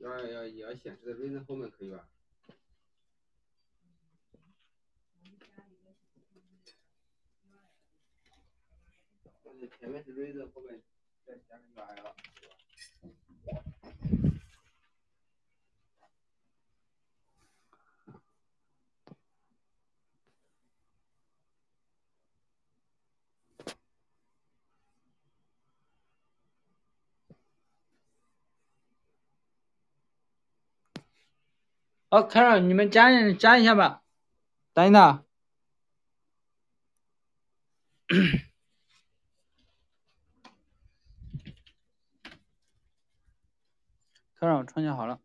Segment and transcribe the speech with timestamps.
[0.00, 2.08] 要要要显示在瑞声后面可以吧？
[9.80, 10.80] 前面是瑞声，后面
[11.26, 11.96] 再加个 UI
[32.10, 34.02] 好，开了，你们加一加一下吧。
[34.72, 35.24] 等一等。
[44.40, 45.20] 开了，我创建好了。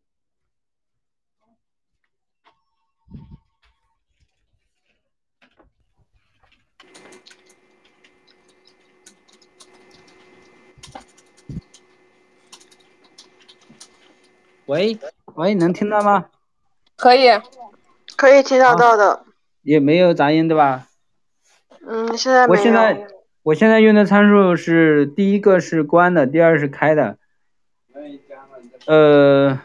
[14.65, 14.99] 喂
[15.35, 16.29] 喂，能听到吗？
[17.03, 17.27] 可以，
[18.15, 19.25] 可以听得到的。
[19.61, 20.87] 也没有杂音对吧？
[21.85, 22.59] 嗯，现在没有。
[22.59, 23.07] 我现在
[23.43, 27.17] 我现在用的参数是第一个是关的，第二是开的。
[28.85, 29.59] 呃，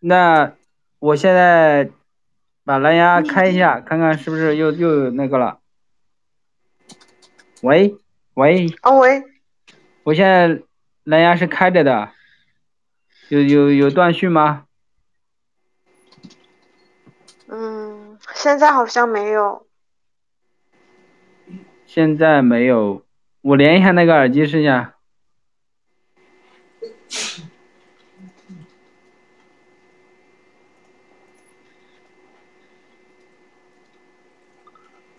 [0.00, 0.54] 那
[0.98, 1.90] 我现在
[2.64, 5.60] 把蓝牙开一下，看看是不是又又那个了。
[7.60, 7.94] 喂
[8.32, 8.74] 喂。
[8.80, 9.22] 啊喂。
[10.04, 10.62] 我现在
[11.04, 12.10] 蓝牙是开着的，
[13.28, 14.64] 有有有断续吗？
[17.52, 19.66] 嗯，现在好像没有。
[21.84, 23.04] 现在没有，
[23.42, 24.94] 我连一下那个耳机试一下。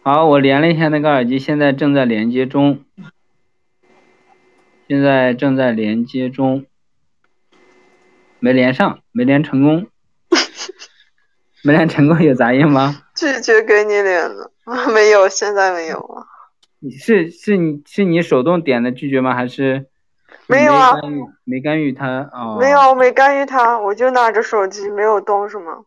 [0.02, 2.83] 好，我连了一下那个耳机，现在正在连接中。
[4.88, 6.65] 现在正在连接中，
[8.39, 9.86] 没连上，没连成功。
[11.64, 13.03] 没连成功有杂音吗？
[13.21, 14.52] 拒绝给你脸了，
[14.92, 16.26] 没有，现在没有啊。
[16.80, 19.36] 你是是你是你手动点的拒绝吗？
[19.36, 19.86] 还是
[20.48, 20.95] 没有啊？
[21.43, 22.58] 没干预他哦。
[22.59, 25.83] 没有，我没干预他，我就拿着手机没有动，是吗？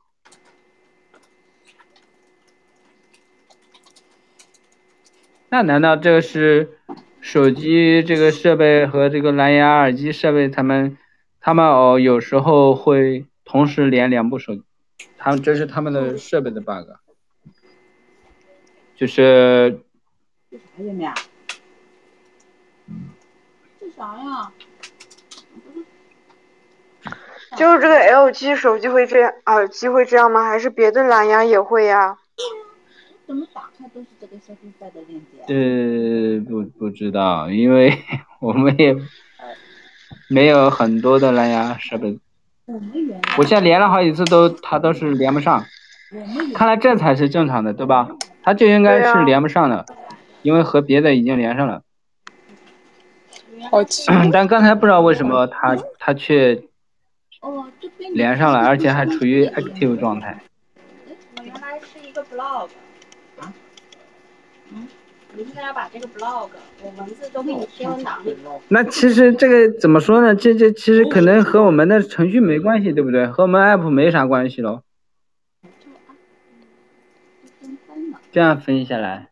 [5.48, 6.78] 那难道这个是
[7.20, 10.96] 手机这个设备和这个蓝牙耳机设备，他们
[11.40, 14.62] 他们哦有时候会同时连两部手机，
[15.18, 16.88] 他们这是他们的设备的 bug，
[18.96, 19.80] 就是。
[20.50, 21.12] 这啥页面？
[23.80, 24.52] 这啥呀？
[27.56, 30.44] 就是这个 LG 手机会这样，耳机会这样吗？
[30.44, 32.18] 还是别的蓝牙也会呀？
[33.26, 34.36] 怎么打开都是这个
[34.90, 35.54] 的链接？
[35.54, 37.96] 呃，不不知道，因为
[38.40, 38.96] 我们也
[40.28, 42.18] 没有很多的蓝牙设备。
[43.38, 45.64] 我现在连了好几次都，它都是连不上。
[46.54, 48.08] 看来这才是正常的，对吧？
[48.44, 49.84] 它就应该是连不上的，
[50.42, 51.82] 因为和别的已经连上了。
[54.30, 56.62] 但刚才不知道为什么它它却
[58.12, 60.38] 连上了，而且还处于 active 状态。
[61.38, 62.68] 我原来是一个 blog。
[65.36, 66.48] 你应该要把这个 blog，
[66.80, 68.22] 我文字都给你填档。
[68.68, 70.32] 那其实这个怎么说呢？
[70.32, 73.26] 这这其实可能和我们的程序没关系，对不对？
[73.26, 74.82] 和我们 app 没啥关系喽。
[78.34, 79.28] 这样分下来，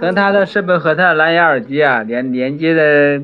[0.00, 3.22] 跟他的设备和他的蓝牙耳机啊连连接的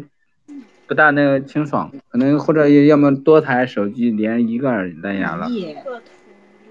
[0.87, 5.49] 不大那个清爽，可能或者要么多台手机连一个耳蓝牙了。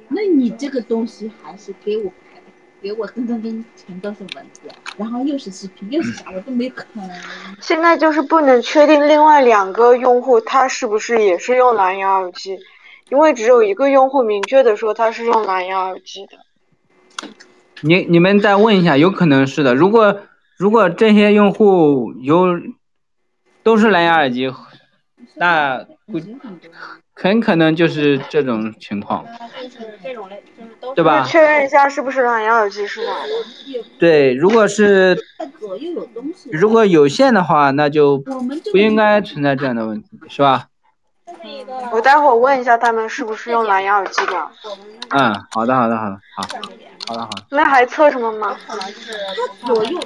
[0.08, 2.09] 那你这个东西还是给我，
[2.82, 4.62] 给我噔噔噔全都是文字，
[4.96, 6.88] 然后又是视频又是啥，我都没看。
[7.59, 12.58] 现在就是不能确定另外两个用户他是不是也是用蓝牙耳机，
[13.09, 16.37] 因为只有一个用户明确的说他是用蓝牙耳机的。
[17.81, 19.75] 你你们再问一下，有可能是的。
[19.75, 20.22] 如果
[20.57, 22.47] 如果这些用户有
[23.63, 24.52] 都是蓝牙耳机，
[25.35, 26.19] 那估。
[27.17, 29.25] 很可能就是这种情况，
[30.93, 31.23] 对吧？
[31.23, 33.13] 确认一下是不是蓝牙耳机是吧？
[33.97, 35.17] 对，如果是
[36.52, 40.67] 如果有线的话，那就不应该存在这样的问题，是吧？
[41.92, 44.47] 我待会儿问一下他们是不是用蓝牙耳机的。
[45.09, 46.44] 嗯，好的，好的，好的，好，
[47.08, 47.44] 好的，好的。
[47.50, 48.56] 那还测什么吗？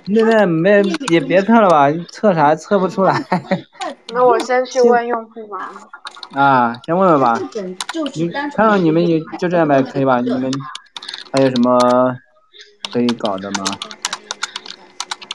[0.06, 3.24] 那那没也别测了吧，测啥测不出来。
[4.14, 5.72] 那我先去问用户吧。
[6.36, 7.40] 啊，先问问吧。
[8.14, 10.20] 你看看你们有就这样呗，可以吧？
[10.20, 10.52] 你们
[11.32, 11.80] 还有什么
[12.92, 13.66] 可以搞的吗？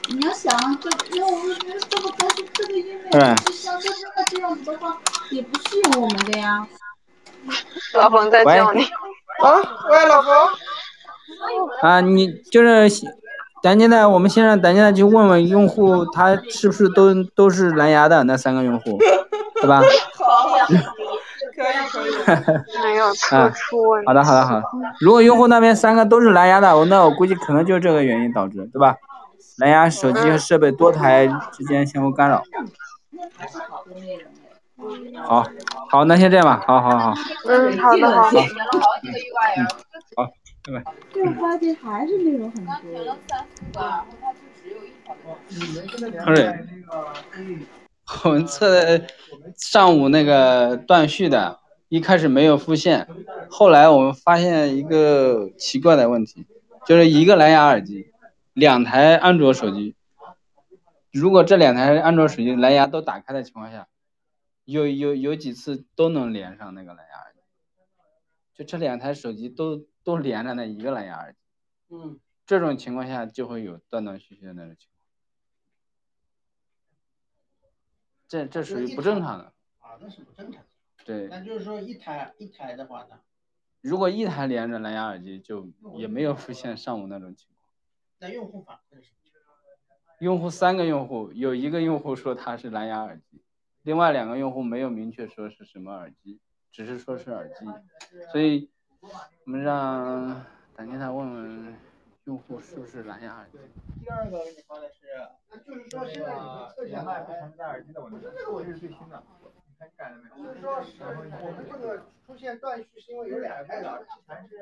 [0.07, 4.97] 你要想这，因为我们觉得这个东西，这个页面对是像这这这样子的话，
[5.31, 6.65] 也不适用我们的呀。
[7.93, 8.83] 老冯在叫你。
[8.83, 9.57] 啊，
[9.89, 10.31] 喂，老冯。
[11.81, 12.89] 啊，你就是
[13.63, 18.97] 咱现在我们先让咱现在去问问用户，他是不是都都是蓝牙的那三个用户，
[19.59, 19.81] 对吧？
[20.13, 22.83] 好，可以可以。
[22.83, 24.07] 没有测出问题。
[24.07, 24.63] 好的好的好的。
[24.99, 28.95] 如果用户那边三个都是蓝牙的，我那我估计可能就是这个原因导致，对吧？
[29.57, 32.43] 蓝牙手机和设备多台之间相互干扰。
[35.23, 35.45] 好。
[35.89, 36.63] 好，那先这样吧。
[36.67, 37.13] 好好好。
[37.47, 38.41] 嗯，好的好的。
[40.15, 40.27] 好，
[40.65, 40.83] 拜拜。
[41.13, 42.73] 这个话题还是内容很多。
[46.35, 46.53] 对。
[48.23, 49.01] 我们测的
[49.57, 51.59] 上午那个断续的，
[51.89, 53.07] 一开始没有复现，
[53.49, 56.45] 后来我们发现一个奇怪的问题，
[56.85, 58.07] 就是一个蓝牙耳机，
[58.55, 59.97] 两台安卓手机，
[61.11, 63.89] 如果这两台安卓手机蓝牙都打开的情况下，
[64.63, 67.39] 有有有几次都能连上那个蓝牙耳机，
[68.53, 71.39] 就这两台手机都都连着那一个蓝牙耳机，
[71.89, 74.95] 嗯，这种情况下就会有断断续续的那种情况。
[78.29, 79.51] 这这属于不正常的。
[79.79, 80.63] 啊，那是不正常。
[81.03, 81.27] 对。
[81.27, 83.19] 那就是说一台一台的话呢？
[83.81, 87.54] 如果一台连着蓝牙耳机，就也没有出现上午那种情况。
[88.27, 90.15] 那用户反馈是什么？
[90.19, 93.43] 用户三个用户，有一个用户说他是蓝牙耳机，
[93.83, 96.39] 另外两个用户没有明确说是什么耳机，
[96.71, 97.65] 只是说是耳机。
[98.31, 100.43] 所以，我们让
[100.75, 101.75] 胆接他问问
[102.23, 103.59] 用户是不是蓝牙耳机。
[104.03, 105.05] 第二个你发的是，
[105.51, 106.33] 那就是说现在
[106.83, 109.23] 你连麦不存在耳机的问题，这个我是最新的。
[109.67, 110.47] 你看你改了没有？
[110.47, 114.55] 就是说是我们这个出现断续是因为有两个耳机还是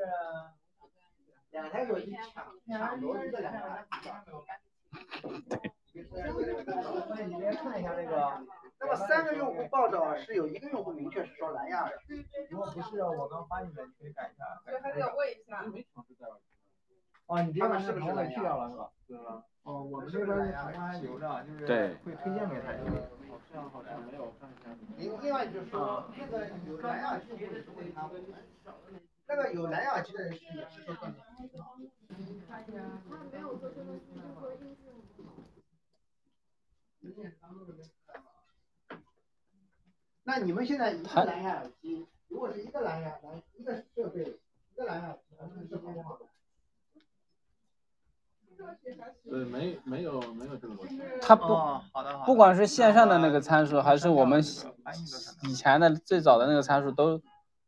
[1.53, 4.13] 两台手机抢抢夺一个蓝牙耳机的？
[5.49, 5.71] 对。
[5.93, 8.43] 你先看一下那个，
[8.79, 14.43] 那么三个用户报道是有一个用户明确是说蓝牙耳机，如果不是我刚发你的，你可以改一下。
[14.65, 15.63] 所以还得问一下。
[17.27, 18.89] 哦，你这边是不是蓝牙去掉了是吧？
[19.07, 19.45] 对吧？
[19.63, 21.67] 哦，我们这边是蓝牙留着，就是
[22.03, 22.85] 会推荐给他用。
[23.29, 24.69] 好像好像没有，看一下。
[24.97, 28.09] 另另外就是说，那个有蓝牙耳机是为他，
[29.27, 31.23] 那个有蓝牙耳机的人是也是说断电。
[40.23, 44.39] 那你们现在一个蓝牙耳机，如果是一个蓝牙蓝一个设备，
[44.73, 45.21] 一个蓝牙耳机？
[49.25, 51.01] 对，没没有没有这个问题。
[51.21, 51.59] 它不，
[52.25, 54.41] 不管是线上的那个参数，还是我们
[55.41, 57.21] 以前的最早的那个参数，都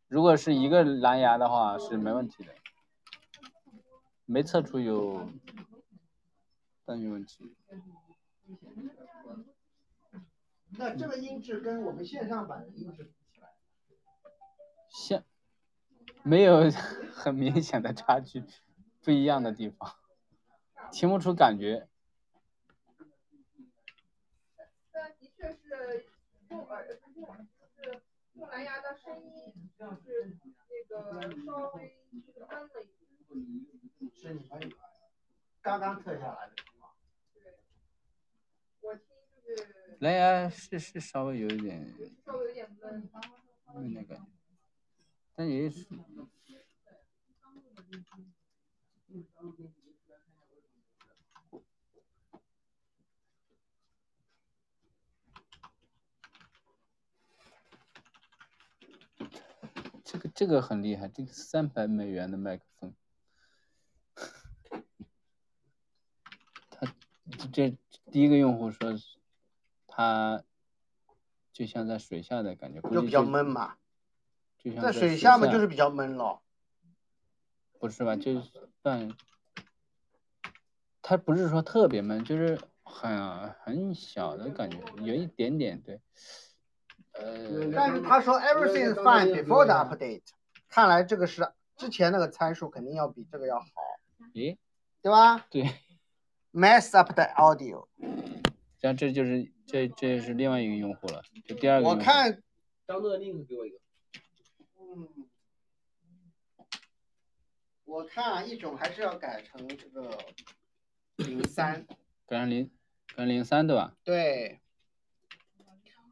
[0.08, 2.54] 如果是一个蓝牙的话是没问题的，
[4.26, 5.30] 没测出有
[6.86, 7.56] 断续问题。
[10.78, 13.50] 那这个音质跟我们线上版的音质比起来，
[14.90, 15.24] 线
[16.24, 16.70] 没有
[17.12, 18.44] 很明显的差距，
[19.02, 19.96] 不一样的地方，
[20.92, 21.88] 听不出感觉。
[24.92, 26.06] 但的确是
[26.50, 26.86] 用耳
[28.36, 30.38] 用蓝牙的声音，就是
[30.68, 34.12] 那个稍微就是闷了一点。
[34.14, 34.72] 是你们
[35.62, 36.94] 刚刚测下来的情况。
[38.82, 39.06] 我听
[39.46, 43.10] 就是蓝牙是是稍微有一点稍微有点闷。
[43.74, 44.26] 闷的感觉，
[45.34, 45.86] 但也是。
[45.86, 45.96] 这
[60.36, 62.94] 这个很厉害，这个三百美元的麦克风，
[66.70, 66.86] 他
[67.54, 67.78] 这
[68.12, 68.94] 第一个用户说，
[69.88, 70.44] 他
[71.54, 73.78] 就像在水下的感觉，就比较闷嘛，
[74.58, 76.42] 就像在水水下嘛就是比较闷了。
[77.80, 78.18] 不是吧？
[78.18, 78.52] 就是
[78.82, 79.10] 但，
[81.02, 86.02] 它不是说特别闷，就是很很小的感觉，有一点点对。
[87.18, 90.24] 呃，但是他说 everything is fine before the update，
[90.68, 93.66] 看来这个是之前那个参数肯定要比这个要好，
[94.34, 94.58] 咦，
[95.02, 95.64] 对吧对
[96.54, 97.88] ，？Mess up the audio。
[98.82, 101.88] 像这就是这这是另外一个用户了，这第二个。
[101.88, 102.44] 我看
[102.86, 103.80] 张乐令给我一个。
[104.78, 105.08] 嗯，
[107.86, 110.18] 我看啊，一种还是要改成这个
[111.16, 111.88] 零三。
[112.28, 112.70] 改成零
[113.08, 113.96] 改成零三对吧？
[114.04, 114.60] 对，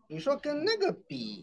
[0.07, 1.41] 你说跟那个比，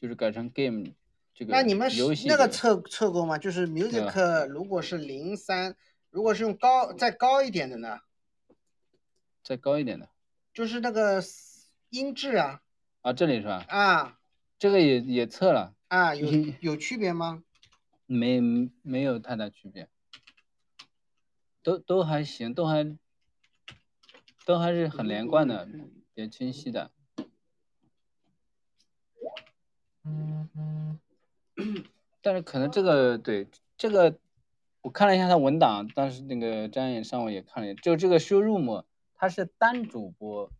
[0.00, 0.92] 就是改成 game
[1.34, 3.38] 这个那你们游戏那个测测过吗？
[3.38, 5.76] 就是 music 如果是零三，
[6.10, 8.00] 如果是用高再高一点的呢？
[9.42, 10.08] 再高一点的
[10.54, 11.22] 就是那个
[11.90, 12.62] 音质啊
[13.00, 13.64] 啊，这里是吧？
[13.68, 14.18] 啊
[14.58, 17.42] 这个也也测了，啊，有嗯 有区别吗？
[18.06, 18.40] 没
[18.82, 19.88] 没有太大区别，
[21.62, 22.96] 都都还行，都还
[24.44, 25.68] 都还是很连贯的，
[26.14, 26.92] 也清晰的。
[32.20, 34.18] 但是可能这个对这个，
[34.80, 40.50] 我看了一下他文档，当时那个张眼上午也看了，就这个 showroom 它是单主播，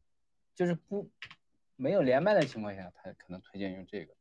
[0.55, 1.11] 就是不
[1.77, 4.15] 没有连麦的情况下，他可能推荐用这个。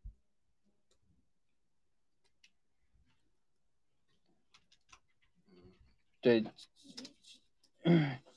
[6.22, 6.44] 对，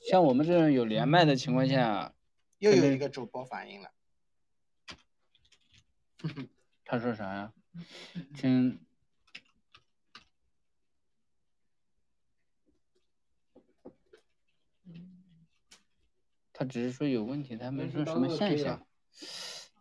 [0.01, 2.15] 像我们这种有连麦的情况下，
[2.57, 3.91] 又有一个主播反应了，
[6.85, 7.53] 他说啥呀？
[8.33, 8.79] 听
[16.53, 18.85] 他只是说有问题，他没说什么现象。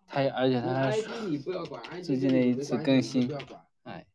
[0.07, 0.91] 他而且他还
[2.03, 3.31] 最近的一次更新。
[3.83, 4.07] 哎，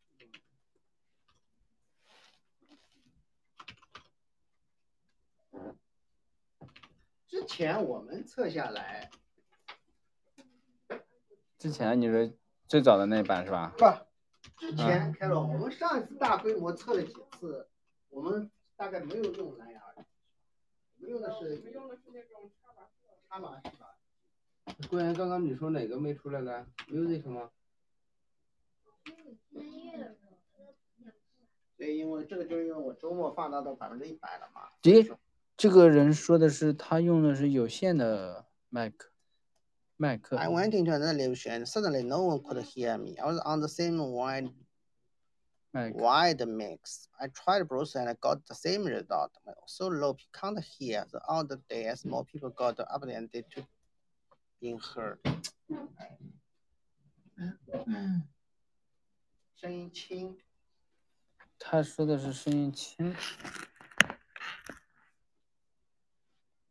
[7.27, 9.09] 之前我们测下来，
[11.57, 12.33] 之前你说
[12.69, 13.73] 最早的那版是吧？
[13.75, 13.83] 不，
[14.57, 17.67] 之前开了，我们上一次大规模测了几次，
[18.09, 20.03] 我们大概没有用蓝牙耳机，
[20.99, 23.13] 我们用的是我们用的是那种插拔式的。
[23.27, 24.87] 插拔式的。
[24.87, 27.49] 桂圆，刚刚你说哪个没出来的？music 吗？
[31.75, 34.69] 对，因为这个就是因为我周末放大到百分之一百了嘛。
[34.83, 35.11] 咦，
[35.57, 39.09] 这个人说的是他用的是有线的麦克，
[39.98, 40.36] 麦克。
[40.36, 43.16] I went into another live show and suddenly no one could hear me.
[43.18, 44.52] I was on the same wide
[45.72, 47.08] 麦克 wide mix.
[47.18, 49.32] I tried browser and I got the same result.
[49.66, 51.06] So low people can't hear.
[51.10, 53.66] The other day, as more people got up and they to
[54.60, 55.18] being heard.
[59.56, 60.36] 声音轻，
[61.58, 63.12] 他说的是声音轻，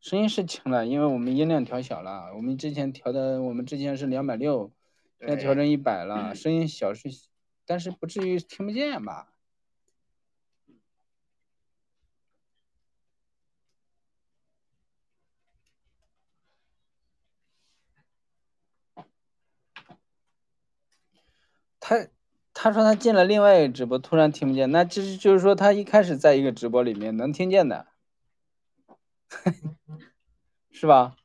[0.08, 2.32] 声音是轻了，因为我们音量调小了。
[2.34, 4.72] 我们之前调的，我们之前是两百六，
[5.20, 7.10] 现在调成一百了，声音小是，
[7.66, 9.34] 但是不至于听不见吧？
[21.80, 22.08] 他
[22.54, 27.88] 他说他进了另外一个直播，突然听不见，那就是就是说他一开始在一个直播里面能听见的，
[30.78, 31.16] 是吧？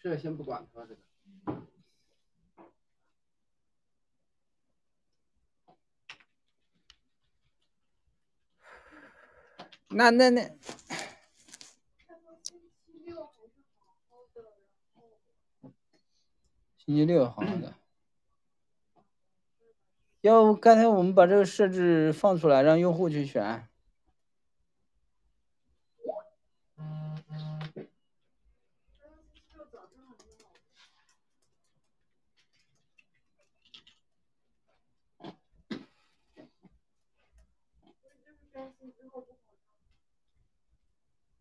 [0.00, 1.00] 是，先不管他这个。
[9.88, 10.56] 那那那，
[16.90, 17.72] 星期六好的。
[20.22, 23.68] 要不刚才我们把这个设置放出来，让用户去选。